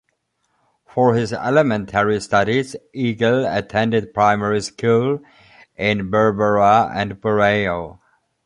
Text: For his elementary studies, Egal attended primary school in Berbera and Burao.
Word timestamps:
For 0.87 1.13
his 1.13 1.31
elementary 1.31 2.19
studies, 2.21 2.75
Egal 2.91 3.45
attended 3.45 4.15
primary 4.15 4.61
school 4.61 5.21
in 5.75 6.09
Berbera 6.09 6.89
and 6.91 7.21
Burao. 7.21 7.99